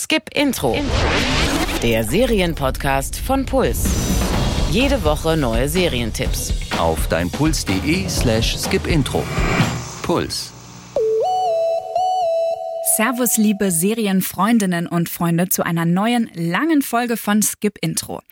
[0.00, 0.76] Skip Intro.
[1.82, 3.84] Der Serienpodcast von Puls.
[4.70, 6.52] Jede Woche neue Serientipps.
[6.78, 9.24] Auf deinpuls.de slash skipintro.
[10.02, 10.52] Puls.
[12.98, 18.22] Servus, liebe Serienfreundinnen und Freunde, zu einer neuen, langen Folge von Skip Intro.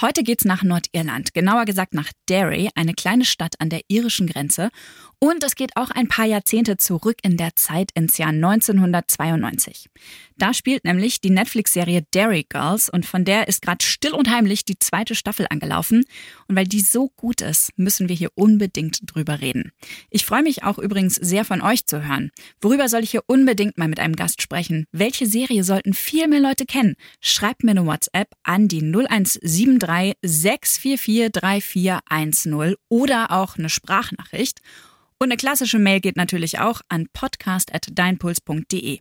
[0.00, 4.70] Heute geht's nach Nordirland, genauer gesagt nach Derry, eine kleine Stadt an der irischen Grenze.
[5.18, 9.88] Und es geht auch ein paar Jahrzehnte zurück in der Zeit ins Jahr 1992.
[10.38, 14.64] Da spielt nämlich die Netflix-Serie Derry Girls und von der ist gerade still und heimlich
[14.64, 16.04] die zweite Staffel angelaufen.
[16.48, 19.72] Und weil die so gut ist, müssen wir hier unbedingt drüber reden.
[20.10, 22.30] Ich freue mich auch übrigens sehr von euch zu hören.
[22.60, 24.86] Worüber soll ich hier unbedingt mal mit einem Gast sprechen?
[24.92, 26.96] Welche Serie sollten viel mehr Leute kennen?
[27.20, 34.60] Schreibt mir eine WhatsApp an die 0173 644 3410 oder auch eine Sprachnachricht.
[35.18, 39.00] Und eine klassische Mail geht natürlich auch an podcast.deinpuls.de.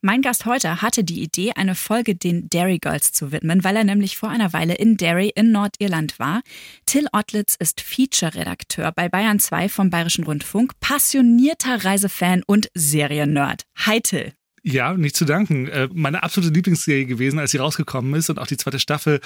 [0.00, 3.84] Mein Gast heute hatte die Idee, eine Folge den Derry Girls zu widmen, weil er
[3.84, 6.42] nämlich vor einer Weile in Derry in Nordirland war.
[6.86, 13.62] Till Ottlitz ist Feature-Redakteur bei Bayern 2 vom Bayerischen Rundfunk, passionierter Reisefan und Seriennerd.
[13.76, 14.32] Hi Till.
[14.64, 15.68] Ja, nicht zu danken.
[15.68, 19.20] Äh, meine absolute Lieblingsserie gewesen, als sie rausgekommen ist und auch die zweite Staffel,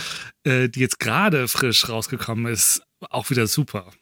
[0.44, 3.92] äh, die jetzt gerade frisch rausgekommen ist, auch wieder super.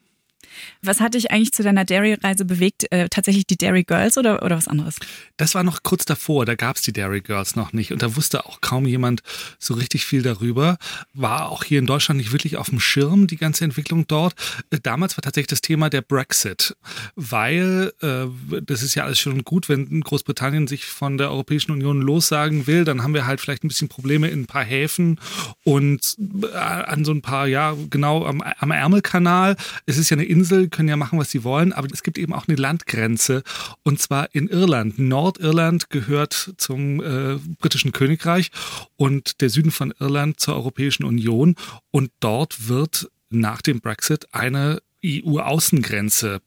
[0.83, 2.91] Was hat dich eigentlich zu deiner Dairy-Reise bewegt?
[2.91, 4.97] Äh, tatsächlich die Dairy Girls oder, oder was anderes?
[5.37, 8.17] Das war noch kurz davor, da gab es die Dairy Girls noch nicht und da
[8.17, 9.23] wusste auch kaum jemand
[9.59, 10.79] so richtig viel darüber.
[11.13, 14.35] War auch hier in Deutschland nicht wirklich auf dem Schirm, die ganze Entwicklung dort.
[14.71, 16.77] Äh, damals war tatsächlich das Thema der Brexit,
[17.17, 18.27] weil äh,
[18.63, 22.85] das ist ja alles schon gut, wenn Großbritannien sich von der Europäischen Union lossagen will,
[22.85, 25.19] dann haben wir halt vielleicht ein bisschen Probleme in ein paar Häfen
[25.65, 29.57] und äh, an so ein paar, ja, genau am, am Ärmelkanal.
[29.87, 32.19] Es ist ja eine Insel Insel, können ja machen, was sie wollen, aber es gibt
[32.19, 33.43] eben auch eine Landgrenze
[33.83, 34.99] und zwar in Irland.
[34.99, 38.51] Nordirland gehört zum äh, britischen Königreich
[38.97, 41.57] und der Süden von Irland zur Europäischen Union
[41.91, 46.43] und dort wird nach dem Brexit eine EU-Außengrenze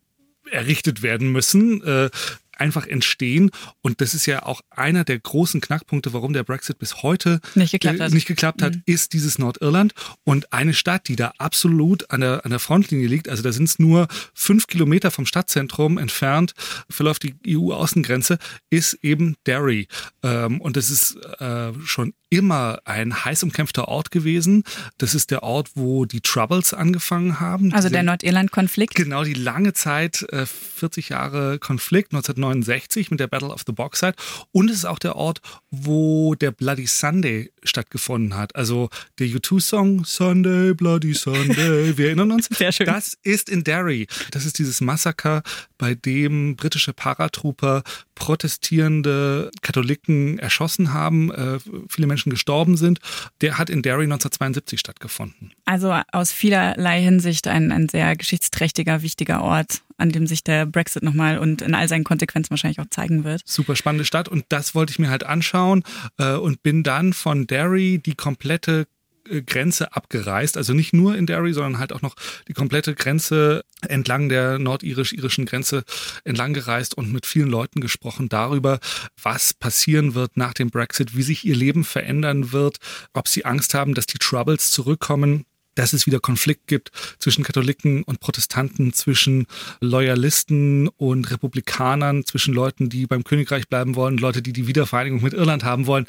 [0.51, 1.81] errichtet werden müssen.
[2.59, 3.51] Äh, einfach entstehen.
[3.81, 7.71] Und das ist ja auch einer der großen Knackpunkte, warum der Brexit bis heute nicht
[7.71, 8.83] geklappt hat, nicht geklappt hat mhm.
[8.85, 9.93] ist dieses Nordirland.
[10.23, 13.65] Und eine Stadt, die da absolut an der, an der Frontlinie liegt, also da sind
[13.65, 16.53] es nur fünf Kilometer vom Stadtzentrum entfernt,
[16.89, 18.37] verläuft die EU-Außengrenze,
[18.69, 19.87] ist eben Derry.
[20.23, 24.63] Ähm, und das ist äh, schon immer ein heiß umkämpfter Ort gewesen.
[24.97, 27.73] Das ist der Ort, wo die Troubles angefangen haben.
[27.73, 28.95] Also der Nordirland-Konflikt?
[28.95, 34.13] Genau, die lange Zeit, äh, 40 Jahre Konflikt, 1969 mit der Battle of the Bogside.
[34.51, 38.55] Und es ist auch der Ort, wo der Bloody Sunday stattgefunden hat.
[38.55, 38.89] Also
[39.19, 42.47] der U2-Song Sunday, Bloody Sunday, wir erinnern uns.
[42.47, 42.87] Sehr schön.
[42.87, 44.07] Das ist in Derry.
[44.31, 45.43] Das ist dieses Massaker,
[45.77, 47.83] bei dem britische Paratrooper
[48.15, 52.99] protestierende Katholiken erschossen haben, äh, viele Menschen gestorben sind.
[53.41, 55.51] Der hat in Derry 1972 stattgefunden.
[55.65, 61.03] Also aus vielerlei Hinsicht ein, ein sehr geschichtsträchtiger, wichtiger Ort, an dem sich der Brexit
[61.03, 63.41] nochmal und in all seinen Konsequenzen wahrscheinlich auch zeigen wird.
[63.45, 65.83] Super spannende Stadt und das wollte ich mir halt anschauen
[66.17, 68.87] äh, und bin dann von Derry die komplette
[69.45, 70.57] Grenze abgereist.
[70.57, 72.15] Also nicht nur in Derry, sondern halt auch noch
[72.47, 75.83] die komplette Grenze entlang der nordirisch-irischen Grenze
[76.23, 78.79] entlang gereist und mit vielen Leuten gesprochen darüber,
[79.21, 82.77] was passieren wird nach dem Brexit, wie sich ihr Leben verändern wird,
[83.13, 85.45] ob sie Angst haben, dass die Troubles zurückkommen
[85.77, 89.45] dass es wieder Konflikt gibt zwischen Katholiken und Protestanten, zwischen
[89.79, 95.33] Loyalisten und Republikanern, zwischen Leuten, die beim Königreich bleiben wollen, Leute, die die Wiedervereinigung mit
[95.33, 96.07] Irland haben wollen.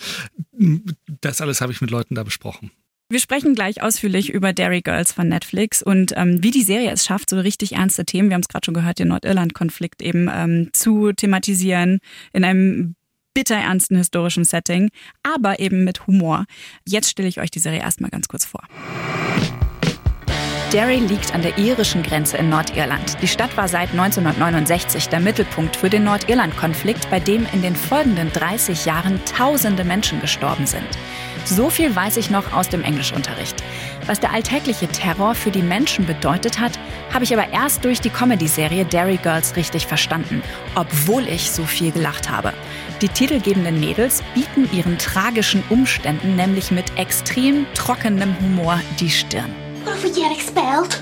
[1.20, 2.70] Das alles habe ich mit Leuten da besprochen.
[3.10, 7.06] Wir sprechen gleich ausführlich über Dairy Girls von Netflix und ähm, wie die Serie es
[7.06, 10.68] schafft, so richtig ernste Themen, wir haben es gerade schon gehört, den Nordirland-Konflikt eben ähm,
[10.74, 12.00] zu thematisieren
[12.34, 12.96] in einem
[13.32, 14.90] bitterernsten historischen Setting,
[15.22, 16.44] aber eben mit Humor.
[16.86, 18.64] Jetzt stelle ich euch die Serie erstmal ganz kurz vor.
[20.72, 23.16] Derry liegt an der irischen Grenze in Nordirland.
[23.22, 28.30] Die Stadt war seit 1969 der Mittelpunkt für den Nordirland-Konflikt, bei dem in den folgenden
[28.34, 30.86] 30 Jahren tausende Menschen gestorben sind.
[31.46, 33.64] So viel weiß ich noch aus dem Englischunterricht.
[34.04, 36.78] Was der alltägliche Terror für die Menschen bedeutet hat,
[37.14, 40.42] habe ich aber erst durch die Comedy-Serie Derry Girls richtig verstanden,
[40.74, 42.52] obwohl ich so viel gelacht habe.
[43.00, 49.67] Die titelgebenden Mädels bieten ihren tragischen Umständen nämlich mit extrem trockenem Humor die Stirn.
[49.88, 51.00] What if we get expelled?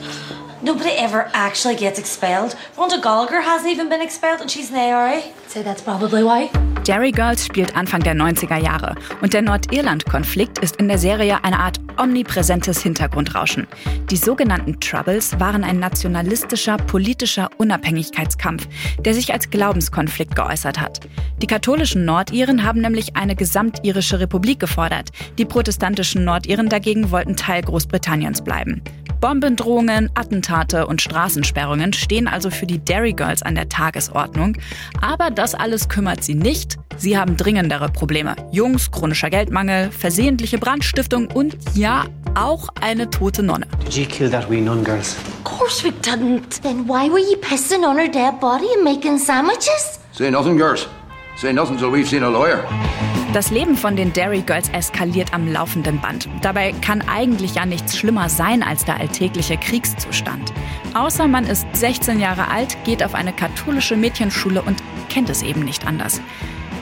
[0.62, 2.55] Nobody ever actually gets expelled.
[2.77, 5.23] Rhonda Gallagher hasn't even been expelled and she's an ARA.
[5.49, 6.53] So that's probably why.
[6.85, 11.59] Jerry Girls spielt Anfang der 90er Jahre und der Nordirland-Konflikt ist in der Serie eine
[11.59, 13.67] Art omnipräsentes Hintergrundrauschen.
[14.11, 18.69] Die sogenannten Troubles waren ein nationalistischer politischer Unabhängigkeitskampf,
[19.01, 21.01] der sich als Glaubenskonflikt geäußert hat.
[21.43, 25.11] Die katholischen Nordiren haben nämlich eine gesamtirische Republik gefordert.
[25.39, 28.83] Die protestantischen Nordiren dagegen wollten Teil Großbritanniens bleiben.
[29.21, 34.57] Bombendrohungen, Attentate und Straßensperrungen stehen also für die Derry Girls an der Tagesordnung.
[35.01, 36.77] Aber das alles kümmert sie nicht.
[36.97, 38.37] Sie haben dringendere Probleme.
[38.53, 42.05] Jungs, chronischer Geldmangel, versehentliche Brandstiftung und ja,
[42.35, 43.67] auch eine tote Nonne.
[43.85, 45.17] Did you kill that wee nun, girls?
[45.45, 46.62] Of course we didn't.
[46.62, 49.99] Then why were you pissing on her dead body and making sandwiches?
[50.12, 50.87] Say nothing, girls.
[51.37, 52.65] Say nothing till we've seen a lawyer.
[53.35, 56.31] Das Leben von den Derry Girls eskaliert am laufenden Band.
[56.41, 60.55] Dabei kann eigentlich ja nichts schlimmer sein als der alltägliche Kriegszustand.
[60.94, 65.61] Außer man ist 16 Jahre alt, geht auf eine katholische Mädchenschule und kennt es eben
[65.61, 66.23] nicht anders.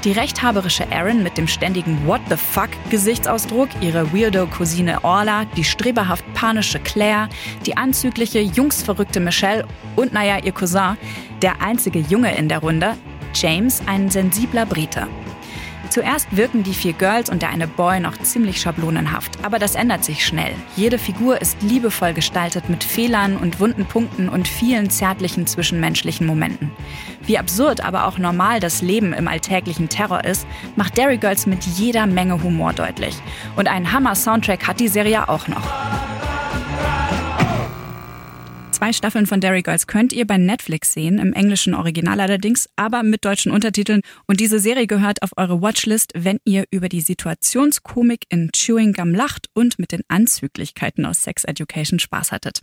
[0.04, 6.24] Die rechthaberische Erin mit dem ständigen What the fuck Gesichtsausdruck, ihre Weirdo-Cousine Orla, die streberhaft
[6.34, 7.28] panische Claire,
[7.66, 9.66] die anzügliche, jungsverrückte Michelle
[9.96, 10.96] und naja, ihr Cousin,
[11.42, 12.94] der einzige Junge in der Runde,
[13.34, 15.08] James, ein sensibler Brite.
[15.90, 20.04] Zuerst wirken die vier Girls und der eine Boy noch ziemlich schablonenhaft, aber das ändert
[20.04, 20.52] sich schnell.
[20.76, 26.72] Jede Figur ist liebevoll gestaltet mit Fehlern und wunden Punkten und vielen zärtlichen zwischenmenschlichen Momenten.
[27.26, 31.64] Wie absurd, aber auch normal das Leben im alltäglichen Terror ist, macht Derry Girls mit
[31.64, 33.14] jeder Menge Humor deutlich.
[33.54, 36.13] Und einen Hammer-Soundtrack hat die Serie auch noch.
[38.74, 43.04] Zwei Staffeln von Derry Girls könnt ihr bei Netflix sehen, im englischen Original allerdings, aber
[43.04, 44.00] mit deutschen Untertiteln.
[44.26, 49.14] Und diese Serie gehört auf eure Watchlist, wenn ihr über die Situationskomik in Chewing Gum
[49.14, 52.62] lacht und mit den Anzüglichkeiten aus Sex Education Spaß hattet.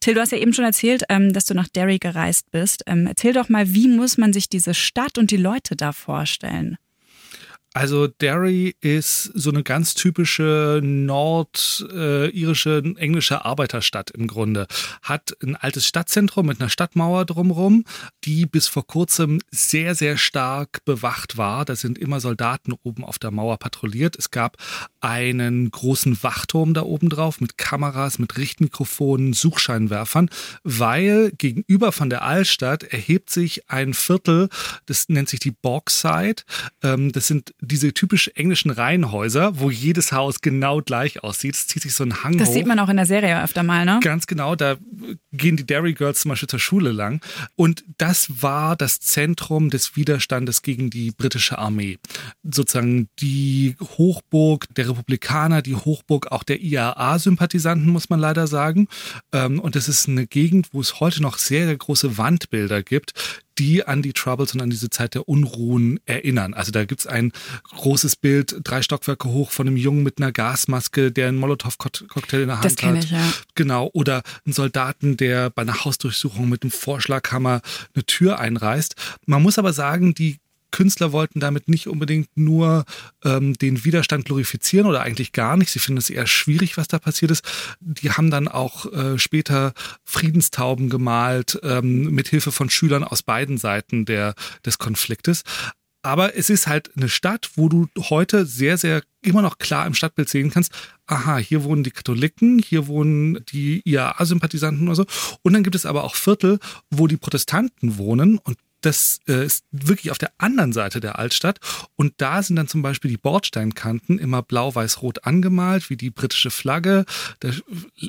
[0.00, 2.82] Till, du hast ja eben schon erzählt, ähm, dass du nach Derry gereist bist.
[2.88, 6.76] Ähm, erzähl doch mal, wie muss man sich diese Stadt und die Leute da vorstellen?
[7.74, 14.66] Also Derry ist so eine ganz typische nordirische, englische Arbeiterstadt im Grunde.
[15.00, 17.84] Hat ein altes Stadtzentrum mit einer Stadtmauer drumherum,
[18.24, 21.64] die bis vor kurzem sehr, sehr stark bewacht war.
[21.64, 24.16] Da sind immer Soldaten oben auf der Mauer patrouilliert.
[24.18, 24.58] Es gab
[25.00, 30.28] einen großen Wachturm da oben drauf mit Kameras, mit Richtmikrofonen, Suchscheinwerfern,
[30.62, 34.50] weil gegenüber von der Altstadt erhebt sich ein Viertel,
[34.84, 36.42] das nennt sich die Borgside.
[36.82, 41.54] Ähm, das sind diese typisch englischen Reihenhäuser, wo jedes Haus genau gleich aussieht.
[41.54, 42.54] Es zieht sich so ein Hang Das hoch.
[42.54, 44.00] sieht man auch in der Serie öfter mal, ne?
[44.02, 44.76] Ganz genau, da
[45.32, 47.20] gehen die Derry Girls zum Beispiel zur Schule lang.
[47.54, 51.98] Und das war das Zentrum des Widerstandes gegen die britische Armee.
[52.42, 58.88] Sozusagen die Hochburg der Republikaner, die Hochburg auch der IAA-Sympathisanten, muss man leider sagen.
[59.32, 63.14] Ähm, Und es ist eine Gegend, wo es heute noch sehr, sehr große Wandbilder gibt,
[63.58, 66.54] die an die Troubles und an diese Zeit der Unruhen erinnern.
[66.54, 67.32] Also da gibt's ein
[67.64, 72.48] großes Bild, drei Stockwerke hoch, von einem Jungen mit einer Gasmaske, der einen Molotow-Cocktail in
[72.48, 73.04] der Hand Das kenne hat.
[73.04, 73.32] ich, ja.
[73.54, 73.90] Genau.
[73.92, 77.60] Oder einen Soldaten, der bei einer Hausdurchsuchung mit einem Vorschlaghammer
[77.94, 78.94] eine Tür einreißt.
[79.26, 80.38] Man muss aber sagen, die
[80.72, 82.84] Künstler wollten damit nicht unbedingt nur
[83.24, 85.70] ähm, den Widerstand glorifizieren oder eigentlich gar nicht.
[85.70, 87.44] Sie finden es eher schwierig, was da passiert ist.
[87.80, 89.72] Die haben dann auch äh, später
[90.04, 94.34] Friedenstauben gemalt, ähm, mit Hilfe von Schülern aus beiden Seiten der,
[94.66, 95.44] des Konfliktes.
[96.04, 99.94] Aber es ist halt eine Stadt, wo du heute sehr, sehr immer noch klar im
[99.94, 100.72] Stadtbild sehen kannst,
[101.06, 105.06] aha, hier wohnen die Katholiken, hier wohnen die IAA-Sympathisanten oder so.
[105.42, 106.58] Und dann gibt es aber auch Viertel,
[106.90, 111.58] wo die Protestanten wohnen und das äh, ist wirklich auf der anderen Seite der Altstadt.
[111.96, 117.04] Und da sind dann zum Beispiel die Bordsteinkanten immer blau-weiß-rot angemalt, wie die britische Flagge.
[117.40, 117.50] Da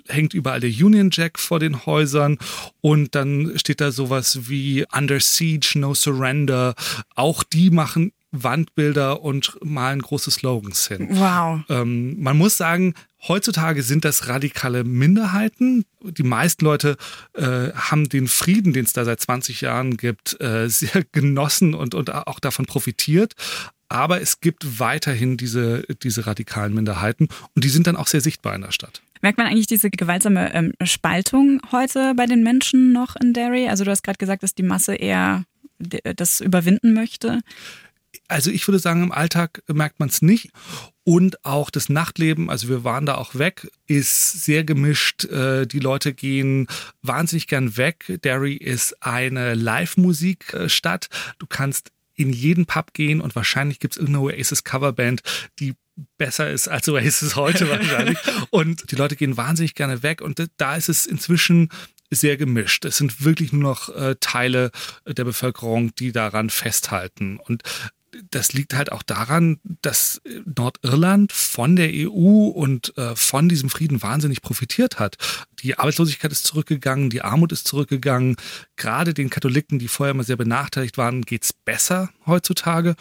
[0.08, 2.38] hängt überall der Union Jack vor den Häusern.
[2.82, 6.75] Und dann steht da sowas wie Under Siege, No Surrender.
[7.15, 11.08] Auch die machen Wandbilder und malen große Slogans hin.
[11.12, 11.62] Wow.
[11.70, 12.96] Ähm, man muss sagen,
[13.27, 15.86] heutzutage sind das radikale Minderheiten.
[16.03, 16.98] Die meisten Leute
[17.34, 21.96] äh, haben den Frieden, den es da seit 20 Jahren gibt, äh, sehr genossen und,
[21.96, 23.34] und auch davon profitiert.
[23.89, 28.56] Aber es gibt weiterhin diese, diese radikalen Minderheiten und die sind dann auch sehr sichtbar
[28.56, 29.01] in der Stadt.
[29.22, 33.70] Merkt man eigentlich diese gewaltsame ähm, Spaltung heute bei den Menschen noch in Derry?
[33.70, 35.46] Also du hast gerade gesagt, dass die Masse eher
[35.80, 37.39] d- das überwinden möchte.
[38.27, 40.50] Also ich würde sagen, im Alltag merkt man es nicht.
[41.06, 45.26] Und auch das Nachtleben, also wir waren da auch weg, ist sehr gemischt.
[45.26, 46.68] Äh, Die Leute gehen
[47.02, 48.20] wahnsinnig gern weg.
[48.24, 51.10] Derry ist eine Live-Musikstadt.
[51.40, 55.22] Du kannst in jeden Pub gehen und wahrscheinlich gibt es irgendeine Oasis-Coverband,
[55.60, 55.74] die
[56.18, 58.18] besser ist als Oasis heute wahrscheinlich.
[58.50, 60.22] Und die Leute gehen wahnsinnig gerne weg.
[60.22, 61.70] Und da ist es inzwischen
[62.10, 62.86] sehr gemischt.
[62.86, 64.72] Es sind wirklich nur noch äh, Teile
[65.06, 67.38] der Bevölkerung, die daran festhalten.
[67.38, 67.64] Und
[68.32, 74.01] das liegt halt auch daran, dass Nordirland von der EU und äh, von diesem Frieden
[74.01, 75.17] wahnsinnig profitiert hat.
[75.63, 78.36] Die Arbeitslosigkeit ist zurückgegangen, die Armut ist zurückgegangen.
[78.75, 82.96] Gerade den Katholiken, die vorher immer sehr benachteiligt waren, geht's besser heutzutage.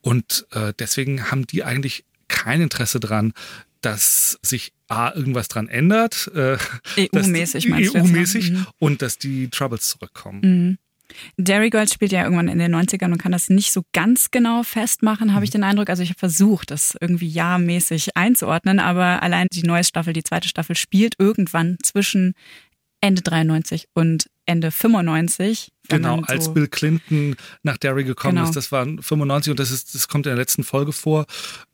[0.00, 3.32] Und äh, deswegen haben die eigentlich kein Interesse dran,
[3.80, 6.30] dass sich A, irgendwas dran ändert.
[6.34, 6.56] Äh,
[6.98, 7.98] EU-mäßig meinst du?
[7.98, 8.66] EU-mäßig mhm.
[8.78, 10.40] und dass die Troubles zurückkommen.
[10.40, 10.78] Mhm.
[11.36, 14.62] Derry Girls spielt ja irgendwann in den 90ern und kann das nicht so ganz genau
[14.62, 15.58] festmachen, habe ich mhm.
[15.58, 15.90] den Eindruck.
[15.90, 20.48] Also ich habe versucht, das irgendwie jahrmäßig einzuordnen, aber allein die neue Staffel, die zweite
[20.48, 22.34] Staffel spielt irgendwann zwischen
[23.00, 25.72] Ende 93 und Ende 95.
[25.88, 28.48] Genau, als so Bill Clinton nach Derry gekommen genau.
[28.48, 31.24] ist, das war 95 und das ist, das kommt in der letzten Folge vor,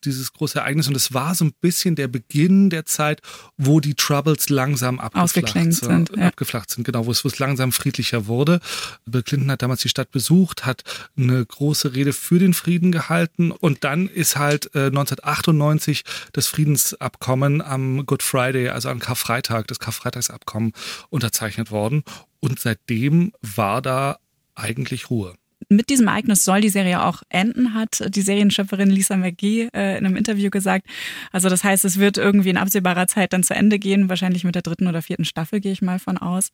[0.05, 0.87] dieses große Ereignis.
[0.87, 3.23] Und es war so ein bisschen der Beginn der Zeit,
[3.57, 6.17] wo die Troubles langsam abgeflacht sind.
[6.17, 6.29] Ja.
[6.29, 8.61] Abgeflacht sind, genau, wo es, wo es langsam friedlicher wurde.
[9.05, 10.83] Bill Clinton hat damals die Stadt besucht, hat
[11.17, 17.63] eine große Rede für den Frieden gehalten und dann ist halt äh, 1998 das Friedensabkommen
[17.63, 20.73] am Good Friday, also am Karfreitag, das Karfreitagsabkommen
[21.11, 22.05] unterzeichnet worden.
[22.45, 24.19] Und seitdem war da
[24.55, 25.35] eigentlich Ruhe.
[25.71, 30.05] Mit diesem Ereignis soll die Serie auch enden, hat die Serienschöpferin Lisa McGee äh, in
[30.05, 30.87] einem Interview gesagt.
[31.33, 34.57] Also das heißt, es wird irgendwie in absehbarer Zeit dann zu Ende gehen, wahrscheinlich mit
[34.57, 36.51] der dritten oder vierten Staffel gehe ich mal von aus.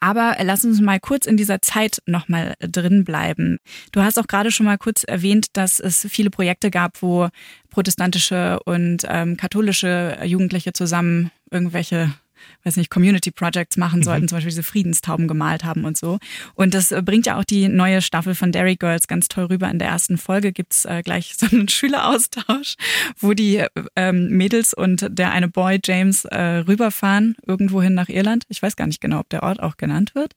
[0.00, 3.58] Aber lass uns mal kurz in dieser Zeit nochmal drin bleiben.
[3.92, 7.28] Du hast auch gerade schon mal kurz erwähnt, dass es viele Projekte gab, wo
[7.68, 12.14] protestantische und ähm, katholische Jugendliche zusammen irgendwelche
[12.64, 14.28] weiß nicht, Community Projects machen sollten, mhm.
[14.28, 16.18] zum Beispiel diese Friedenstauben gemalt haben und so.
[16.54, 19.70] Und das äh, bringt ja auch die neue Staffel von Dairy Girls ganz toll rüber.
[19.70, 22.76] In der ersten Folge gibt's äh, gleich so einen Schüleraustausch,
[23.18, 23.64] wo die
[23.94, 28.44] ähm, Mädels und der eine Boy James äh, rüberfahren, irgendwohin nach Irland.
[28.48, 30.34] Ich weiß gar nicht genau, ob der Ort auch genannt wird.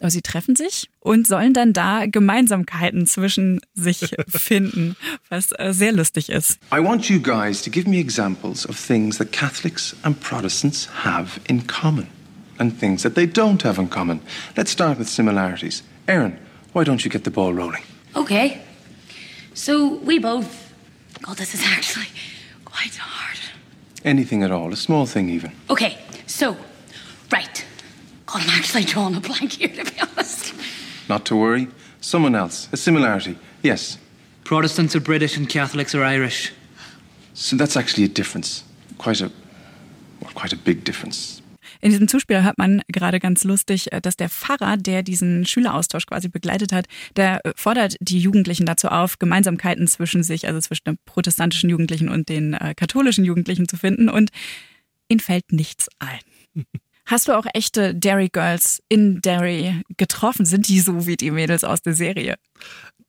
[0.00, 4.96] Aber sie treffen sich und sollen dann da Gemeinsamkeiten zwischen sich finden,
[5.28, 6.58] was äh, sehr lustig ist.
[6.72, 11.40] I want you guys to give me examples of things that Catholics and Protestants have
[11.48, 12.06] in common
[12.58, 14.20] and things that they don't have in common.
[14.56, 15.82] Let's start with similarities.
[16.06, 16.38] Aaron,
[16.72, 17.82] why don't you get the ball rolling?
[18.14, 18.60] Okay.
[19.54, 20.72] So we both.
[21.22, 22.06] God, this is actually
[22.64, 23.38] quite hard.
[24.04, 25.50] Anything at all, a small thing even.
[25.68, 26.56] Okay, so,
[27.32, 27.64] right.
[28.30, 30.52] God, I'm actually drawing a blank here, to be honest.
[31.08, 31.68] Not to worry.
[32.02, 32.68] Someone else.
[32.72, 33.38] A similarity.
[33.62, 33.96] Yes.
[34.44, 36.52] Protestants are British and Catholics are Irish.
[37.32, 38.64] So that's actually a difference.
[38.98, 39.30] Quite a,
[40.20, 41.40] well, quite a big difference.
[41.80, 46.06] In diesem Zuspiel hört man gerade ganz lustig, äh, dass der Pfarrer, der diesen Schüleraustausch
[46.06, 50.84] quasi begleitet hat, der äh, fordert die Jugendlichen dazu auf, Gemeinsamkeiten zwischen sich, also zwischen
[50.84, 54.10] den protestantischen Jugendlichen und den äh, katholischen Jugendlichen zu finden.
[54.10, 54.30] Und
[55.08, 56.20] ihnen fällt nichts ein.
[57.08, 60.44] Hast du auch echte Derry Girls in Derry getroffen?
[60.44, 62.36] Sind die so wie die Mädels aus der Serie?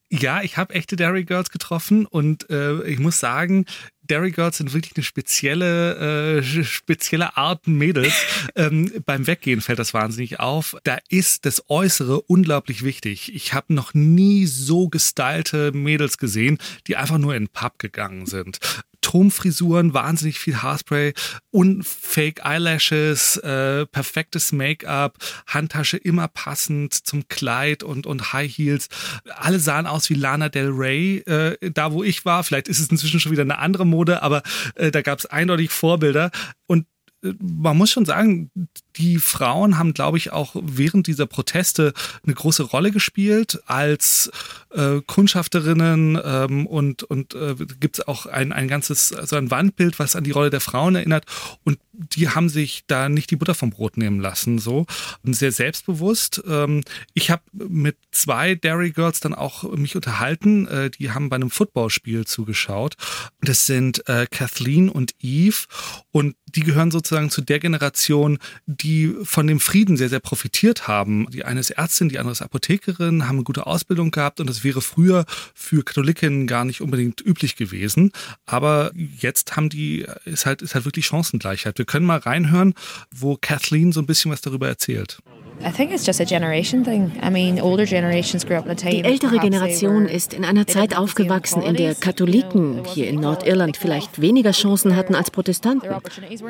[0.09, 3.65] Ja, ich habe echte Derry Girls getroffen und äh, ich muss sagen,
[4.03, 8.13] Derry Girls sind wirklich eine spezielle, äh, spezielle Art Mädels.
[8.55, 10.77] ähm, beim Weggehen fällt das wahnsinnig auf.
[10.85, 13.35] Da ist das Äußere unglaublich wichtig.
[13.35, 18.27] Ich habe noch nie so gestylte Mädels gesehen, die einfach nur in den Pub gegangen
[18.27, 18.59] sind.
[19.01, 21.13] Turmfrisuren, wahnsinnig viel Haarspray
[21.51, 28.89] und Fake Eyelashes, äh, perfektes Make-up, Handtasche immer passend zum Kleid und, und High Heels.
[29.35, 32.43] Alle sahen aus wie Lana Del Rey, äh, da wo ich war.
[32.43, 34.43] Vielleicht ist es inzwischen schon wieder eine andere Mode, aber
[34.75, 36.31] äh, da gab es eindeutig Vorbilder.
[36.67, 36.85] Und
[37.21, 38.49] man muss schon sagen,
[38.95, 41.93] die Frauen haben, glaube ich, auch während dieser Proteste
[42.25, 44.31] eine große Rolle gespielt als
[44.71, 49.99] äh, Kundschafterinnen ähm, und, und äh, gibt es auch ein, ein ganzes, also ein Wandbild,
[49.99, 51.25] was an die Rolle der Frauen erinnert.
[51.63, 54.85] Und die haben sich da nicht die Butter vom Brot nehmen lassen, so
[55.23, 56.41] sehr selbstbewusst.
[56.47, 60.67] Ähm, ich habe mit zwei Dairy Girls dann auch mich unterhalten.
[60.67, 62.95] Äh, die haben bei einem Footballspiel zugeschaut.
[63.41, 65.65] Das sind äh, Kathleen und Eve
[66.11, 71.29] und die gehören sozusagen zu der Generation, die von dem Frieden sehr, sehr profitiert haben.
[71.29, 74.63] Die eine ist Ärztin, die andere ist Apothekerin, haben eine gute Ausbildung gehabt und das
[74.63, 78.11] wäre früher für Katholikinnen gar nicht unbedingt üblich gewesen.
[78.45, 81.77] Aber jetzt haben die, ist halt, ist halt wirklich Chancengleichheit.
[81.77, 82.75] Wir können mal reinhören,
[83.13, 85.17] wo Kathleen so ein bisschen was darüber erzählt.
[85.59, 85.65] Die
[89.03, 94.51] ältere Generation ist in einer Zeit aufgewachsen, in der Katholiken hier in Nordirland vielleicht weniger
[94.51, 95.89] Chancen hatten als Protestanten.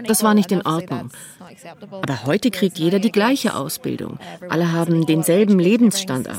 [0.06, 1.10] Das war nicht in Ordnung.
[1.90, 4.20] Aber heute kriegt jeder die gleiche Ausbildung.
[4.48, 6.38] Alle haben denselben Lebensstandard.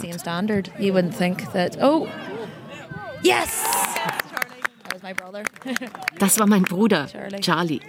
[3.23, 3.90] Yes!
[6.19, 7.09] Das war mein Bruder,
[7.41, 7.81] Charlie.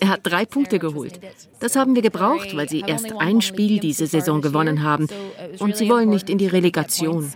[0.00, 1.20] Er hat drei Punkte geholt.
[1.60, 5.08] Das haben wir gebraucht, weil sie erst ein Spiel diese Saison gewonnen haben.
[5.58, 7.32] Und sie wollen nicht in die Relegation.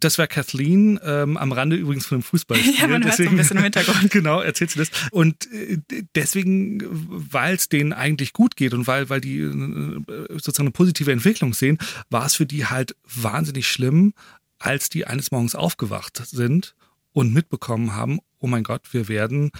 [0.00, 2.58] Das wäre Kathleen, ähm, am Rande übrigens von dem Fußball.
[2.78, 4.10] Ja, man so ein bisschen im Hintergrund.
[4.10, 4.90] genau, erzählt sie das.
[5.10, 5.78] Und äh,
[6.14, 11.10] deswegen, weil es denen eigentlich gut geht und weil, weil die äh, sozusagen eine positive
[11.10, 11.78] Entwicklung sehen,
[12.10, 14.12] war es für die halt wahnsinnig schlimm,
[14.58, 16.74] als die eines Morgens aufgewacht sind
[17.14, 19.50] und mitbekommen haben, oh mein Gott, wir werden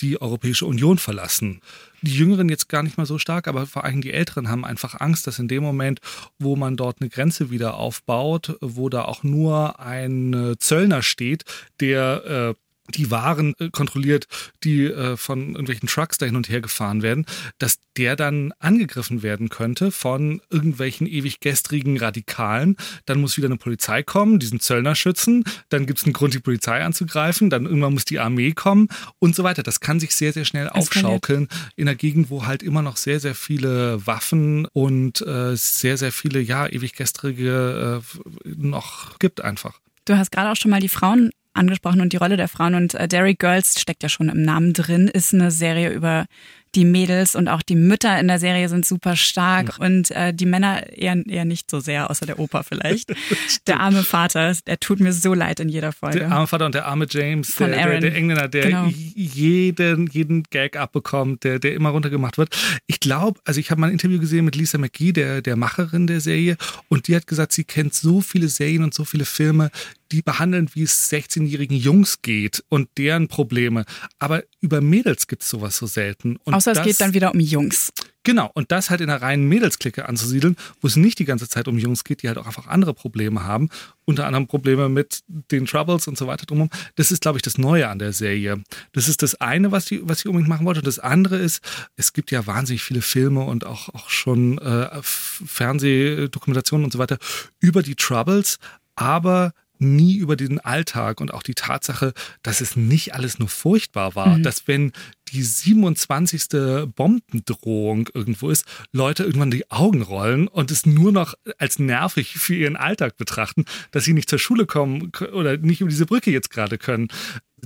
[0.00, 1.60] die Europäische Union verlassen.
[2.02, 5.00] Die Jüngeren jetzt gar nicht mal so stark, aber vor allem die Älteren haben einfach
[5.00, 6.00] Angst, dass in dem Moment,
[6.38, 11.44] wo man dort eine Grenze wieder aufbaut, wo da auch nur ein Zöllner steht,
[11.80, 14.26] der äh, die Waren äh, kontrolliert,
[14.62, 17.26] die äh, von irgendwelchen Trucks da hin und her gefahren werden,
[17.58, 22.76] dass der dann angegriffen werden könnte von irgendwelchen ewig gestrigen Radikalen.
[23.06, 25.44] Dann muss wieder eine Polizei kommen, diesen Zöllner schützen.
[25.68, 27.50] Dann gibt es einen Grund, die Polizei anzugreifen.
[27.50, 28.88] Dann irgendwann muss die Armee kommen
[29.18, 29.62] und so weiter.
[29.62, 33.20] Das kann sich sehr, sehr schnell aufschaukeln in einer Gegend, wo halt immer noch sehr,
[33.20, 38.02] sehr viele Waffen und äh, sehr, sehr viele, ja, ewig gestrige
[38.44, 39.80] äh, noch gibt einfach.
[40.04, 42.74] Du hast gerade auch schon mal die Frauen angesprochen und die Rolle der Frauen.
[42.74, 46.26] Und äh, Derry Girls steckt ja schon im Namen drin, ist eine Serie über
[46.74, 49.86] die Mädels und auch die Mütter in der Serie sind super stark ja.
[49.86, 53.14] und äh, die Männer eher, eher nicht so sehr, außer der Opa vielleicht.
[53.66, 56.20] der arme Vater, der tut mir so leid in jeder Folge.
[56.20, 58.86] Der arme Vater und der arme James, der, der, der, Engländer, der genau.
[58.88, 62.56] jeden, jeden Gag abbekommt, der, der immer runtergemacht wird.
[62.86, 66.06] Ich glaube, also ich habe mal ein Interview gesehen mit Lisa McGee, der, der Macherin
[66.06, 66.56] der Serie,
[66.88, 69.70] und die hat gesagt, sie kennt so viele Serien und so viele Filme,
[70.14, 73.84] die behandeln, wie es 16-jährigen Jungs geht und deren Probleme.
[74.18, 76.36] Aber über Mädels gibt es sowas so selten.
[76.44, 77.92] Und Außer das, es geht dann wieder um Jungs.
[78.22, 81.68] Genau, und das halt in einer reinen Mädelsklicke anzusiedeln, wo es nicht die ganze Zeit
[81.68, 83.68] um Jungs geht, die halt auch einfach andere Probleme haben,
[84.06, 86.70] unter anderem Probleme mit den Troubles und so weiter drumherum.
[86.94, 88.62] Das ist, glaube ich, das Neue an der Serie.
[88.92, 90.80] Das ist das eine, was ich, was unbedingt machen wollte.
[90.80, 91.60] Und das andere ist,
[91.96, 97.18] es gibt ja wahnsinnig viele Filme und auch, auch schon äh, Fernsehdokumentationen und so weiter
[97.60, 98.58] über die Troubles,
[98.94, 99.52] aber
[99.84, 102.12] nie über den Alltag und auch die Tatsache,
[102.42, 104.42] dass es nicht alles nur furchtbar war, mhm.
[104.42, 104.92] dass wenn
[105.34, 106.48] die 27.
[106.94, 112.54] Bombendrohung irgendwo ist, Leute irgendwann die Augen rollen und es nur noch als nervig für
[112.54, 116.50] ihren Alltag betrachten, dass sie nicht zur Schule kommen oder nicht über diese Brücke jetzt
[116.50, 117.08] gerade können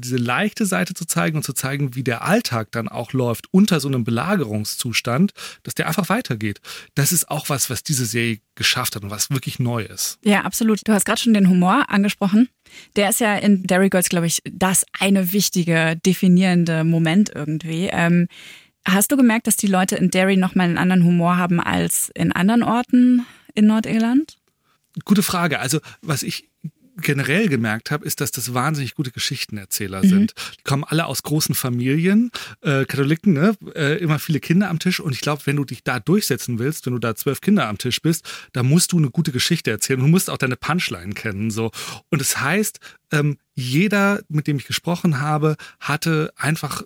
[0.00, 3.80] diese leichte Seite zu zeigen und zu zeigen, wie der Alltag dann auch läuft unter
[3.80, 5.32] so einem Belagerungszustand,
[5.62, 6.60] dass der einfach weitergeht.
[6.94, 10.18] Das ist auch was, was diese Serie geschafft hat und was wirklich neu ist.
[10.24, 10.86] Ja, absolut.
[10.86, 12.48] Du hast gerade schon den Humor angesprochen.
[12.96, 17.88] Der ist ja in Derry Girls, glaube ich, das eine wichtige, definierende Moment irgendwie.
[17.92, 18.28] Ähm,
[18.86, 22.32] hast du gemerkt, dass die Leute in Derry nochmal einen anderen Humor haben als in
[22.32, 24.38] anderen Orten in Nordirland?
[25.04, 25.60] Gute Frage.
[25.60, 26.47] Also, was ich
[27.00, 30.08] generell gemerkt habe, ist, dass das wahnsinnig gute Geschichtenerzähler mhm.
[30.08, 30.34] sind.
[30.58, 32.30] Die kommen alle aus großen Familien,
[32.60, 33.56] äh, Katholiken, ne?
[33.74, 35.00] Äh, immer viele Kinder am Tisch.
[35.00, 37.78] Und ich glaube, wenn du dich da durchsetzen willst, wenn du da zwölf Kinder am
[37.78, 40.00] Tisch bist, da musst du eine gute Geschichte erzählen.
[40.00, 41.50] Du musst auch deine Punchline kennen.
[41.50, 41.70] So.
[42.10, 42.80] Und das heißt,
[43.12, 46.82] ähm, jeder, mit dem ich gesprochen habe, hatte einfach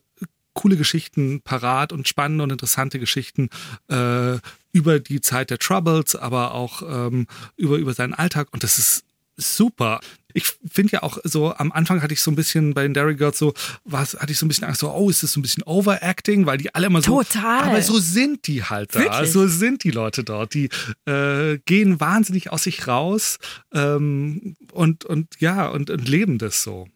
[0.54, 3.48] coole Geschichten parat und spannende und interessante Geschichten
[3.88, 4.38] äh,
[4.72, 8.48] über die Zeit der Troubles, aber auch ähm, über, über seinen Alltag.
[8.52, 9.04] Und das ist
[9.36, 10.00] super.
[10.34, 13.16] Ich finde ja auch so, am Anfang hatte ich so ein bisschen bei den Dairy
[13.16, 13.52] Girls so,
[13.84, 16.46] was, hatte ich so ein bisschen Angst, so, oh, ist das so ein bisschen Overacting,
[16.46, 17.22] weil die alle immer so.
[17.22, 17.68] Total.
[17.68, 19.00] Aber so sind die halt da.
[19.00, 19.30] Wirklich?
[19.30, 20.54] So sind die Leute dort.
[20.54, 20.70] Die
[21.06, 23.38] äh, gehen wahnsinnig aus sich raus
[23.74, 26.88] ähm, und, und ja, und, und leben das so.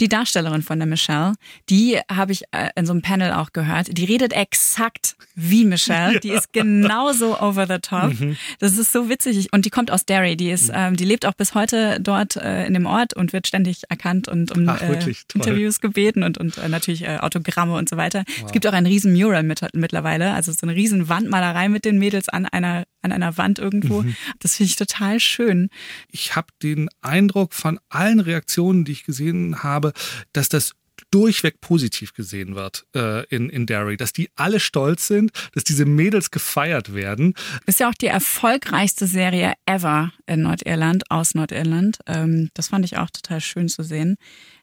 [0.00, 1.34] Die Darstellerin von der Michelle,
[1.70, 3.96] die habe ich äh, in so einem Panel auch gehört.
[3.96, 6.14] Die redet exakt wie Michelle.
[6.14, 6.20] Ja.
[6.24, 8.18] Die ist genauso over the top.
[8.18, 8.36] Mhm.
[8.58, 9.52] Das ist so witzig.
[9.52, 10.36] Und die kommt aus Derry.
[10.36, 10.74] Die ist, mhm.
[10.74, 14.28] ähm, die lebt auch bis heute dort äh, in dem Ort und wird ständig erkannt
[14.28, 18.24] und um Ach, äh, Interviews gebeten und, und äh, natürlich äh, Autogramme und so weiter.
[18.26, 18.46] Wow.
[18.46, 21.98] Es gibt auch ein riesen Mural mit, mittlerweile, also so eine riesen Wandmalerei mit den
[21.98, 24.02] Mädels an einer an einer Wand irgendwo.
[24.02, 24.16] Mhm.
[24.40, 25.68] Das finde ich total schön.
[26.10, 29.92] Ich habe den Eindruck von allen Reaktionen, die ich gesehen habe,
[30.32, 30.72] dass das
[31.14, 35.84] durchweg positiv gesehen wird äh, in, in Derry, dass die alle stolz sind, dass diese
[35.84, 37.34] Mädels gefeiert werden.
[37.66, 41.98] Ist ja auch die erfolgreichste Serie ever in Nordirland, aus Nordirland.
[42.06, 44.16] Ähm, das fand ich auch total schön zu sehen.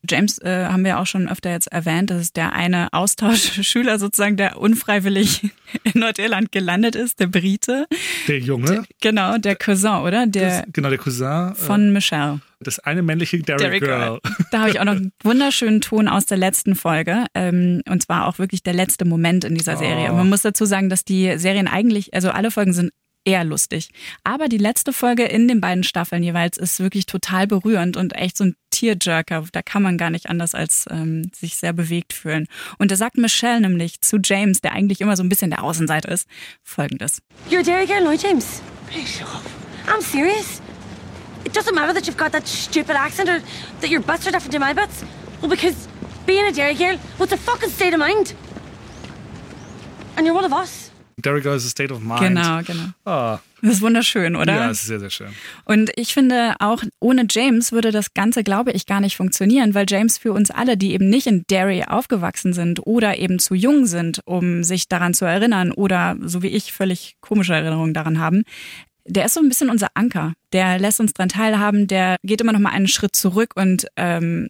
[0.09, 4.35] James äh, haben wir auch schon öfter jetzt erwähnt, das ist der eine Austauschschüler sozusagen,
[4.35, 5.51] der unfreiwillig
[5.83, 7.87] in Nordirland gelandet ist, der Brite.
[8.27, 8.65] Der Junge.
[8.65, 10.27] Der, genau, der Cousin, oder?
[10.27, 11.51] Der, das, genau, der Cousin.
[11.51, 12.41] Äh, von äh, Michelle.
[12.63, 14.19] Das eine männliche Derry, Girl.
[14.51, 17.25] Da habe ich auch noch einen wunderschönen Ton aus der letzten Folge.
[17.33, 20.11] Ähm, und zwar auch wirklich der letzte Moment in dieser Serie.
[20.11, 20.15] Oh.
[20.15, 22.91] Man muss dazu sagen, dass die Serien eigentlich, also alle Folgen sind
[23.25, 23.89] eher lustig.
[24.23, 28.37] Aber die letzte Folge in den beiden Staffeln jeweils ist wirklich total berührend und echt
[28.37, 29.45] so ein Tearjerker.
[29.51, 32.47] Da kann man gar nicht anders als ähm, sich sehr bewegt fühlen.
[32.77, 36.11] Und da sagt Michelle nämlich zu James, der eigentlich immer so ein bisschen der Außenseiter
[36.11, 36.27] ist,
[36.63, 37.21] folgendes.
[37.49, 38.61] You're a Derry girl, no, James?
[39.87, 40.61] I'm serious.
[41.51, 43.41] It doesn't matter that you've got that stupid accent or
[43.81, 45.03] that your butts are different to my butts.
[45.41, 45.85] Well, because
[46.25, 48.33] being a dairy girl, what's a fucking state of mind?
[50.15, 50.91] And you're one of us.
[51.19, 52.21] Derry Girl is a state of mind.
[52.21, 52.93] Genau, genau.
[53.05, 53.39] Oh.
[53.61, 54.55] Das ist wunderschön, oder?
[54.55, 55.35] Ja, es ist sehr, sehr schön.
[55.65, 59.85] Und ich finde, auch ohne James würde das Ganze, glaube ich, gar nicht funktionieren, weil
[59.87, 63.85] James für uns alle, die eben nicht in Derry aufgewachsen sind oder eben zu jung
[63.85, 68.43] sind, um sich daran zu erinnern oder so wie ich völlig komische Erinnerungen daran haben,
[69.05, 70.33] der ist so ein bisschen unser Anker.
[70.53, 74.49] Der lässt uns dran teilhaben, der geht immer noch mal einen Schritt zurück und ähm,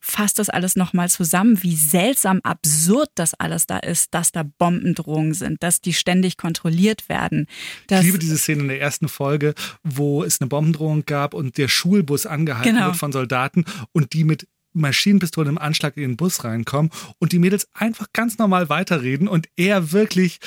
[0.00, 5.34] fasst das alles nochmal zusammen, wie seltsam absurd das alles da ist, dass da Bombendrohungen
[5.34, 7.46] sind, dass die ständig kontrolliert werden.
[7.90, 11.68] ich liebe diese Szene in der ersten Folge, wo es eine Bombendrohung gab und der
[11.68, 12.86] Schulbus angehalten genau.
[12.86, 17.38] wird von Soldaten und die mit Maschinenpistolen im Anschlag in den Bus reinkommen und die
[17.38, 20.38] Mädels einfach ganz normal weiterreden und er wirklich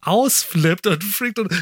[0.00, 1.52] ausflippt und freakt und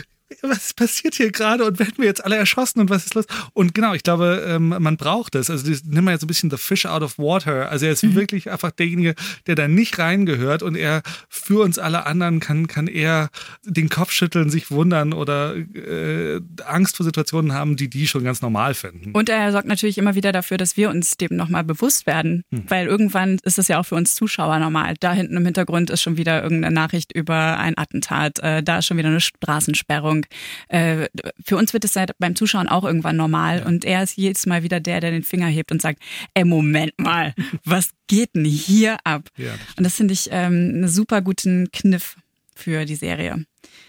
[0.42, 3.26] was passiert hier gerade und werden wir jetzt alle erschossen und was ist los?
[3.52, 5.50] Und genau, ich glaube, ähm, man braucht das.
[5.50, 7.70] Also das nimmt man jetzt so ein bisschen the fish out of water.
[7.70, 8.14] Also er ist mhm.
[8.14, 9.14] wirklich einfach derjenige,
[9.46, 13.30] der da nicht reingehört und er für uns alle anderen kann, kann er
[13.64, 18.42] den Kopf schütteln, sich wundern oder äh, Angst vor Situationen haben, die die schon ganz
[18.42, 19.12] normal finden.
[19.12, 22.64] Und er sorgt natürlich immer wieder dafür, dass wir uns dem nochmal bewusst werden, mhm.
[22.68, 24.94] weil irgendwann ist es ja auch für uns Zuschauer normal.
[25.00, 28.86] Da hinten im Hintergrund ist schon wieder irgendeine Nachricht über ein Attentat, äh, da ist
[28.86, 30.26] schon wieder eine Straßensperrung Ahnung.
[30.68, 31.08] Äh,
[31.44, 33.60] für uns wird es ja beim Zuschauen auch irgendwann normal.
[33.60, 33.66] Ja.
[33.66, 36.00] Und er ist jedes Mal wieder der, der den Finger hebt und sagt,
[36.34, 39.28] ey, Moment mal, was geht denn hier ab?
[39.36, 39.52] Ja.
[39.76, 42.16] Und das finde ich ähm, einen super guten Kniff
[42.54, 43.44] für die Serie.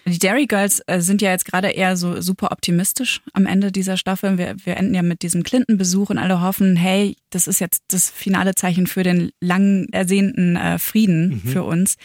[0.06, 3.98] Die Dairy Girls äh, sind ja jetzt gerade eher so super optimistisch am Ende dieser
[3.98, 4.38] Staffel.
[4.38, 8.10] Wir, wir enden ja mit diesem Clinton-Besuch und alle hoffen, hey, das ist jetzt das
[8.10, 11.50] finale Zeichen für den lang ersehnten äh, Frieden mhm.
[11.50, 11.98] für uns.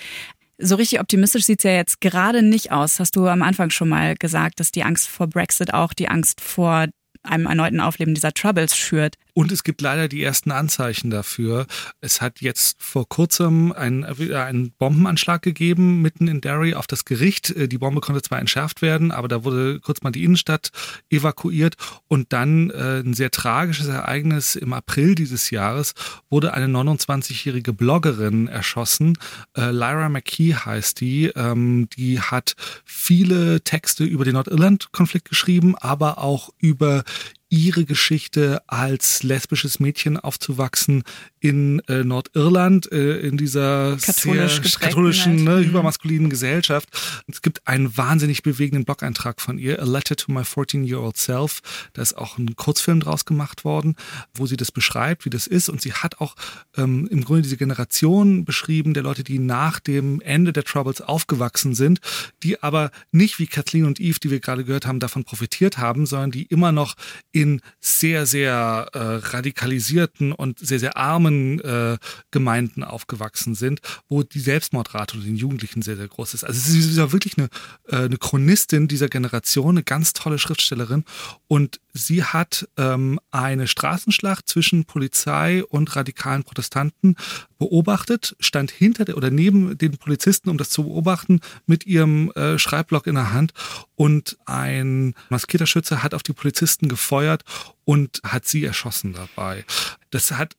[0.64, 3.01] So richtig optimistisch sieht es ja jetzt gerade nicht aus.
[3.01, 6.40] Hast du am Anfang schon mal gesagt, dass die Angst vor Brexit auch die Angst
[6.40, 6.87] vor
[7.25, 9.16] einem erneuten Aufleben dieser Troubles schürt.
[9.34, 11.66] Und es gibt leider die ersten Anzeichen dafür.
[12.00, 17.50] Es hat jetzt vor kurzem einen, einen Bombenanschlag gegeben, mitten in Derry auf das Gericht.
[17.50, 20.70] Äh, die Bombe konnte zwar entschärft werden, aber da wurde kurz mal die Innenstadt
[21.08, 21.76] evakuiert.
[22.08, 25.94] Und dann äh, ein sehr tragisches Ereignis im April dieses Jahres
[26.28, 29.16] wurde eine 29-jährige Bloggerin erschossen.
[29.56, 31.32] Äh, Lyra McKee heißt die.
[31.34, 37.04] Ähm, die hat viele Texte über den Nordirland-Konflikt geschrieben, aber auch über
[37.52, 41.02] ihre Geschichte als lesbisches Mädchen aufzuwachsen
[41.42, 45.64] in äh, Nordirland, äh, in dieser Katholisch sehr katholischen, ne, mhm.
[45.64, 46.88] übermaskulinen Gesellschaft.
[47.26, 51.61] Es gibt einen wahnsinnig bewegenden Blog-Eintrag von ihr, A Letter to My 14-Year-Old Self.
[51.94, 53.96] Da ist auch ein Kurzfilm draus gemacht worden,
[54.35, 55.68] wo sie das beschreibt, wie das ist.
[55.68, 56.37] Und sie hat auch
[56.76, 61.74] ähm, im Grunde diese Generation beschrieben, der Leute, die nach dem Ende der Troubles aufgewachsen
[61.74, 61.98] sind,
[62.44, 66.07] die aber nicht wie Kathleen und Eve, die wir gerade gehört haben, davon profitiert haben,
[66.07, 66.94] sondern die immer noch
[67.33, 71.98] in sehr, sehr äh, radikalisierten und sehr, sehr armen äh,
[72.30, 76.44] Gemeinden aufgewachsen sind, wo die Selbstmordrate unter den Jugendlichen sehr, sehr groß ist.
[76.44, 77.48] Also sie ist ja wirklich eine,
[77.88, 81.04] äh, eine Chronistin dieser Generation, eine ganz tolle Schriftstellerin
[81.48, 87.16] und sie hat ähm, eine Straßenschlacht zwischen Polizei und radikalen Protestanten
[87.58, 92.58] beobachtet, stand hinter der oder neben den Polizisten, um das zu beobachten, mit ihrem äh,
[92.58, 93.52] Schreibblock in der Hand
[93.94, 97.44] und ein maskierter Schütze hat auf die Polizisten gefeuert
[97.84, 99.64] und hat sie erschossen dabei.
[100.10, 100.56] Das hat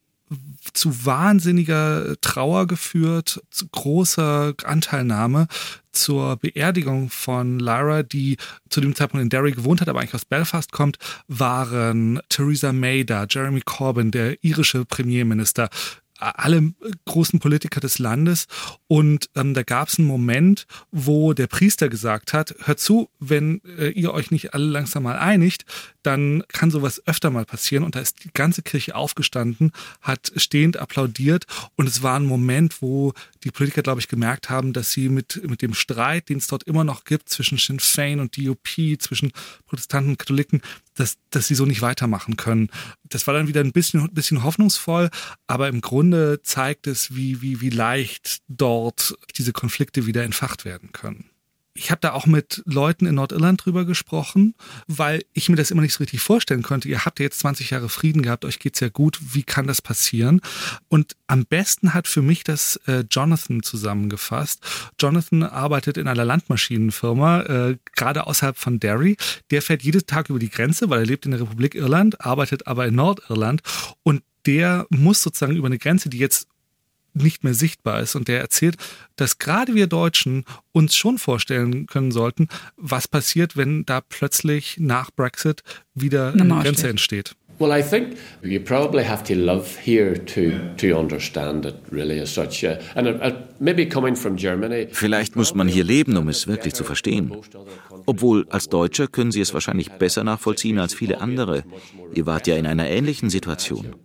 [0.73, 5.47] zu wahnsinniger Trauer geführt, zu großer Anteilnahme
[5.91, 8.37] zur Beerdigung von Lara, die
[8.69, 13.05] zu dem Zeitpunkt in Derry gewohnt hat, aber eigentlich aus Belfast kommt, waren Theresa May
[13.05, 15.69] da, Jeremy Corbyn, der irische Premierminister,
[16.19, 16.73] alle
[17.05, 18.47] großen Politiker des Landes.
[18.87, 23.61] Und ähm, da gab es einen Moment, wo der Priester gesagt hat, hört zu, wenn
[23.77, 25.65] äh, ihr euch nicht alle langsam mal einigt,
[26.03, 27.83] dann kann sowas öfter mal passieren.
[27.83, 31.45] Und da ist die ganze Kirche aufgestanden, hat stehend applaudiert.
[31.75, 33.13] Und es war ein Moment, wo
[33.43, 36.63] die Politiker, glaube ich, gemerkt haben, dass sie mit, mit dem Streit, den es dort
[36.63, 39.31] immer noch gibt zwischen Sinn Fein und DUP, zwischen
[39.65, 40.61] Protestanten und Katholiken,
[40.95, 42.69] dass, dass sie so nicht weitermachen können.
[43.03, 45.09] Das war dann wieder ein bisschen, ein bisschen hoffnungsvoll,
[45.47, 50.91] aber im Grunde zeigt es, wie, wie, wie leicht dort diese Konflikte wieder entfacht werden
[50.91, 51.32] können
[51.75, 54.53] ich habe da auch mit Leuten in Nordirland drüber gesprochen,
[54.87, 56.87] weil ich mir das immer nicht so richtig vorstellen konnte.
[56.87, 59.17] Ihr habt ja jetzt 20 Jahre Frieden gehabt, euch geht's ja gut.
[59.33, 60.41] Wie kann das passieren?
[60.87, 64.61] Und am besten hat für mich das äh, Jonathan zusammengefasst.
[64.99, 69.17] Jonathan arbeitet in einer Landmaschinenfirma, äh, gerade außerhalb von Derry.
[69.49, 72.67] Der fährt jeden Tag über die Grenze, weil er lebt in der Republik Irland, arbeitet
[72.67, 73.61] aber in Nordirland
[74.03, 76.47] und der muss sozusagen über eine Grenze, die jetzt
[77.13, 78.15] nicht mehr sichtbar ist.
[78.15, 78.77] Und der erzählt,
[79.15, 82.47] dass gerade wir Deutschen uns schon vorstellen können sollten,
[82.77, 86.89] was passiert, wenn da plötzlich nach Brexit wieder eine, Grenze steht.
[86.89, 87.35] entsteht.
[87.59, 92.33] Well, I think you probably have to live here to to understand it really as
[92.33, 92.65] such.
[92.95, 94.87] And uh, maybe coming from Germany.
[94.91, 97.31] Vielleicht muss man hier leben, um es wirklich zu verstehen.
[98.05, 101.63] Obwohl als Deutscher können Sie es wahrscheinlich besser nachvollziehen als viele andere.
[102.15, 103.95] Ihr wart ja in einer ähnlichen Situation.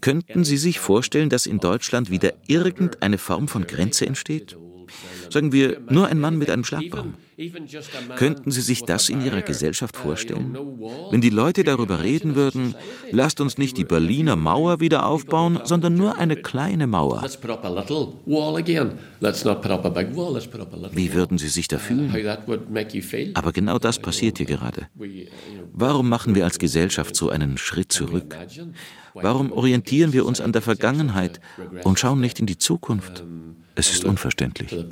[0.00, 4.56] Könnten Sie sich vorstellen, dass in Deutschland wieder irgendeine Form von Grenze entsteht?
[5.30, 7.14] Sagen wir, nur ein Mann mit einem Schlagbaum.
[8.16, 10.58] Könnten Sie sich das in Ihrer Gesellschaft vorstellen?
[11.10, 12.74] Wenn die Leute darüber reden würden,
[13.12, 17.22] lasst uns nicht die Berliner Mauer wieder aufbauen, sondern nur eine kleine Mauer.
[20.92, 22.36] Wie würden Sie sich da fühlen?
[23.34, 24.88] Aber genau das passiert hier gerade.
[25.72, 28.36] Warum machen wir als Gesellschaft so einen Schritt zurück?
[29.14, 31.40] Warum orientieren wir uns an der Vergangenheit
[31.84, 33.24] und schauen nicht in die Zukunft?
[33.78, 34.72] Es ist unverständlich.
[34.72, 34.84] Uh.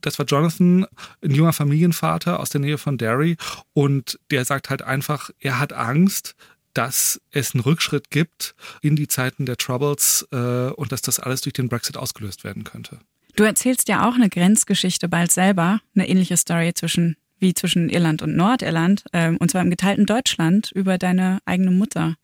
[0.00, 0.86] Das war Jonathan,
[1.22, 3.36] ein junger Familienvater aus der Nähe von Derry.
[3.72, 6.34] Und der sagt halt einfach, er hat Angst,
[6.74, 11.42] dass es einen Rückschritt gibt in die Zeiten der Troubles äh, und dass das alles
[11.42, 12.98] durch den Brexit ausgelöst werden könnte.
[13.36, 18.20] Du erzählst ja auch eine Grenzgeschichte bald selber, eine ähnliche Story zwischen wie zwischen Irland
[18.20, 22.16] und Nordirland, äh, und zwar im geteilten Deutschland über deine eigene Mutter.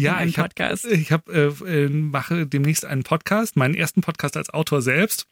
[0.00, 4.50] Ja, ich, hab, ich hab, äh, äh, mache demnächst einen Podcast, meinen ersten Podcast als
[4.50, 5.26] Autor selbst.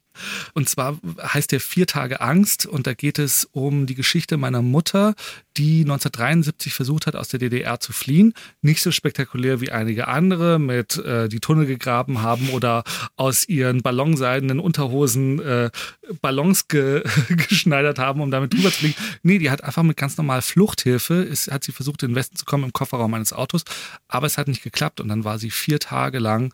[0.55, 4.63] Und zwar heißt der Vier Tage Angst und da geht es um die Geschichte meiner
[4.63, 5.15] Mutter,
[5.57, 8.33] die 1973 versucht hat, aus der DDR zu fliehen.
[8.63, 12.85] Nicht so spektakulär wie einige andere mit äh, die Tunnel gegraben haben oder
[13.17, 15.71] aus ihren ballonseidenen Unterhosen äh,
[16.21, 18.95] Ballons ge geschneidert haben, um damit drüber zu fliegen.
[19.23, 22.37] Nee, die hat einfach mit ganz normal Fluchthilfe, ist, hat sie versucht, in den Westen
[22.37, 23.65] zu kommen im Kofferraum eines Autos,
[24.07, 26.53] aber es hat nicht geklappt und dann war sie vier Tage lang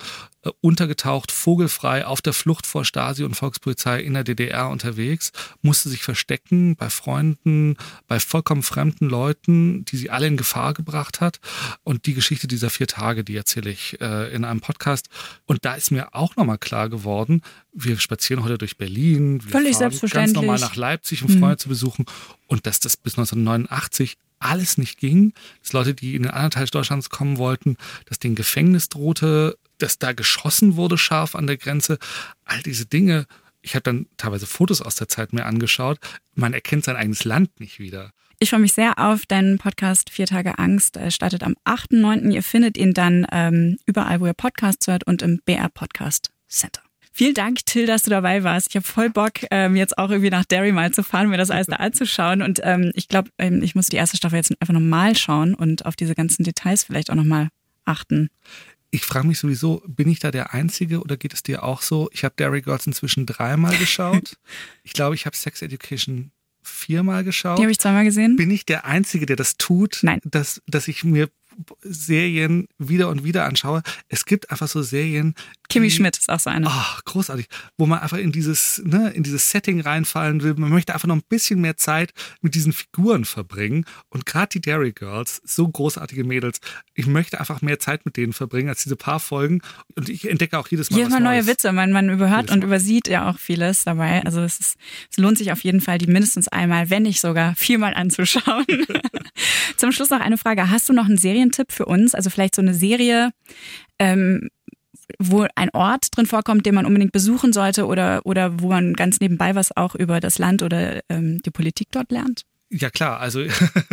[0.60, 6.02] untergetaucht, vogelfrei auf der Flucht vor Stasi und Volkspolizei in der DDR unterwegs, musste sich
[6.02, 7.76] verstecken bei Freunden,
[8.06, 11.40] bei vollkommen fremden Leuten, die sie alle in Gefahr gebracht hat.
[11.82, 15.08] Und die Geschichte dieser vier Tage, die erzähle ich äh, in einem Podcast.
[15.46, 19.76] Und da ist mir auch nochmal klar geworden, wir spazieren heute durch Berlin, wir Völlig
[19.76, 21.58] fahren ganz normal nach Leipzig, um Freunde mhm.
[21.58, 22.06] zu besuchen.
[22.46, 26.66] Und dass das bis 1989 alles nicht ging, dass Leute, die in den anderen Teil
[26.66, 27.76] Deutschlands kommen wollten,
[28.06, 31.98] dass denen Gefängnis drohte, dass da geschossen wurde scharf an der Grenze.
[32.44, 33.26] All diese Dinge.
[33.62, 35.98] Ich habe dann teilweise Fotos aus der Zeit mir angeschaut.
[36.34, 38.10] Man erkennt sein eigenes Land nicht wieder.
[38.40, 40.96] Ich freue mich sehr auf deinen Podcast Vier Tage Angst.
[40.96, 42.30] Er startet am 8.9.
[42.32, 46.82] Ihr findet ihn dann ähm, überall, wo ihr Podcasts hört und im BR Podcast Center.
[47.16, 48.70] Vielen Dank, Till, dass du dabei warst.
[48.70, 51.52] Ich habe voll Bock, ähm, jetzt auch irgendwie nach Derry mal zu fahren, mir das
[51.52, 52.42] alles da anzuschauen.
[52.42, 55.86] Und ähm, ich glaube, ähm, ich muss die erste Staffel jetzt einfach nochmal schauen und
[55.86, 57.50] auf diese ganzen Details vielleicht auch nochmal
[57.84, 58.30] achten.
[58.94, 62.08] Ich frage mich sowieso, bin ich da der Einzige oder geht es dir auch so?
[62.12, 64.36] Ich habe Derry Girls inzwischen dreimal geschaut.
[64.84, 66.30] ich glaube, ich habe Sex Education
[66.62, 67.58] viermal geschaut.
[67.58, 68.36] Die habe ich zweimal gesehen.
[68.36, 69.98] Bin ich der Einzige, der das tut?
[70.02, 70.20] Nein.
[70.22, 71.28] Dass, dass ich mir
[71.82, 73.82] Serien wieder und wieder anschaue.
[74.08, 75.34] Es gibt einfach so Serien.
[75.68, 76.68] Kimi Schmidt ist auch so eine.
[76.68, 77.46] Oh, großartig.
[77.78, 80.54] Wo man einfach in dieses, ne, in dieses Setting reinfallen will.
[80.54, 83.84] Man möchte einfach noch ein bisschen mehr Zeit mit diesen Figuren verbringen.
[84.10, 86.60] Und gerade die Dairy Girls, so großartige Mädels,
[86.94, 89.62] ich möchte einfach mehr Zeit mit denen verbringen als diese paar Folgen.
[89.96, 90.98] Und ich entdecke auch jedes Mal.
[90.98, 91.72] Jedes Mal neue Witze.
[91.72, 94.22] Man, man überhört und übersieht ja auch vieles dabei.
[94.24, 94.76] Also es, ist,
[95.10, 98.66] es lohnt sich auf jeden Fall, die mindestens einmal, wenn nicht sogar viermal anzuschauen.
[99.76, 100.70] Zum Schluss noch eine Frage.
[100.70, 102.14] Hast du noch einen Serientipp für uns?
[102.14, 103.30] Also vielleicht so eine Serie,
[103.98, 104.48] ähm,
[105.18, 109.20] wo ein Ort drin vorkommt, den man unbedingt besuchen sollte oder, oder wo man ganz
[109.20, 112.42] nebenbei was auch über das Land oder ähm, die Politik dort lernt?
[112.70, 113.40] Ja klar, also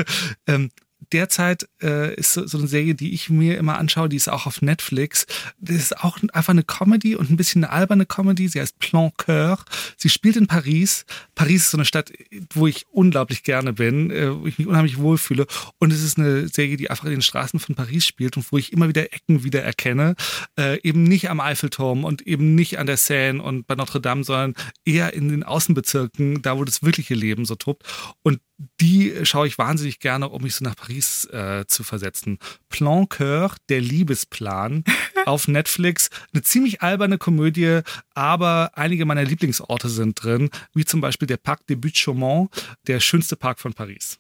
[0.47, 0.71] ähm,
[1.13, 4.45] derzeit äh, ist so, so eine Serie, die ich mir immer anschaue, die ist auch
[4.45, 5.25] auf Netflix.
[5.59, 8.47] Das ist auch einfach eine Comedy und ein bisschen eine alberne Comedy.
[8.47, 9.57] Sie heißt Plan Coeur.
[9.97, 11.05] Sie spielt in Paris.
[11.35, 12.11] Paris ist so eine Stadt,
[12.53, 15.45] wo ich unglaublich gerne bin, äh, wo ich mich unheimlich wohlfühle.
[15.79, 18.57] Und es ist eine Serie, die einfach in den Straßen von Paris spielt und wo
[18.57, 20.15] ich immer wieder Ecken wieder erkenne.
[20.57, 24.23] Äh, eben nicht am Eiffelturm und eben nicht an der Seine und bei Notre Dame,
[24.23, 24.53] sondern
[24.85, 27.83] eher in den Außenbezirken, da wo das wirkliche Leben so tobt.
[28.23, 28.39] Und
[28.79, 31.00] die schaue ich wahnsinnig gerne, um mich so nach Paris
[31.31, 32.39] äh, zu versetzen.
[32.69, 34.83] Plan Coeur, der Liebesplan
[35.25, 36.09] auf Netflix.
[36.33, 37.81] Eine ziemlich alberne Komödie,
[38.13, 42.49] aber einige meiner Lieblingsorte sind drin, wie zum Beispiel der Parc des Buttes-Chaumont,
[42.87, 44.19] der schönste Park von Paris.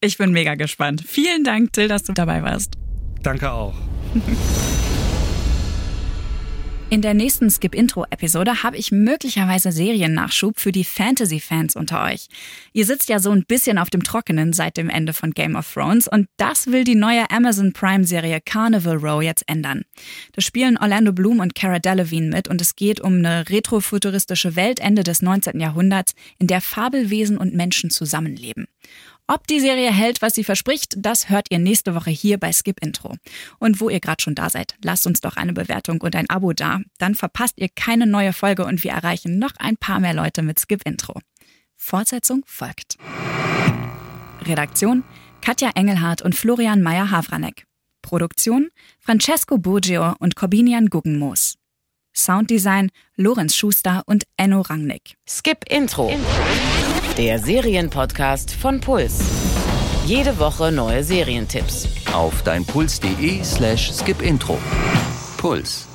[0.00, 1.04] Ich bin mega gespannt.
[1.06, 2.74] Vielen Dank, Till, dass du dabei warst.
[3.22, 3.74] Danke auch.
[6.92, 12.28] In der nächsten Skip-Intro-Episode habe ich möglicherweise Seriennachschub für die Fantasy-Fans unter euch.
[12.74, 15.72] Ihr sitzt ja so ein bisschen auf dem Trockenen seit dem Ende von Game of
[15.72, 19.86] Thrones und das will die neue Amazon Prime-Serie Carnival Row jetzt ändern.
[20.32, 24.78] Da spielen Orlando Bloom und Cara Delevingne mit und es geht um eine retrofuturistische Welt
[24.78, 25.60] Ende des 19.
[25.60, 28.66] Jahrhunderts, in der Fabelwesen und Menschen zusammenleben.
[29.32, 32.84] Ob die Serie hält, was sie verspricht, das hört ihr nächste Woche hier bei Skip
[32.84, 33.16] Intro.
[33.58, 36.52] Und wo ihr gerade schon da seid, lasst uns doch eine Bewertung und ein Abo
[36.52, 36.80] da.
[36.98, 40.60] Dann verpasst ihr keine neue Folge und wir erreichen noch ein paar mehr Leute mit
[40.60, 41.18] Skip Intro.
[41.78, 42.98] Fortsetzung folgt.
[44.42, 45.02] Redaktion
[45.40, 47.64] Katja Engelhardt und Florian Meyer-Havranek.
[48.02, 48.68] Produktion
[48.98, 51.56] Francesco Burgio und Corbinian Guggenmoos.
[52.14, 55.16] Sounddesign Lorenz Schuster und Enno Rangnick.
[55.26, 56.12] Skip Intro.
[57.18, 59.20] Der Serienpodcast von Puls.
[60.06, 61.86] Jede Woche neue Serientipps.
[62.10, 64.56] Auf deinpuls.de slash skipintro.
[65.36, 65.91] Puls.